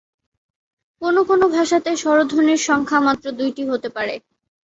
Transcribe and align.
কোন 1.01 1.15
কোন 1.23 1.41
ভাষাতে 1.55 1.91
স্বরধ্বনির 1.97 2.61
সংখ্যা 2.67 2.99
মাত্র 3.01 3.25
দুইটি 3.39 3.63
হতে 3.71 3.89
পারে। 3.95 4.15